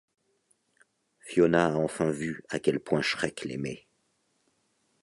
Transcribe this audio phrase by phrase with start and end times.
[1.19, 3.85] Fiona a enfin vu à quel point Shrek l'aimait.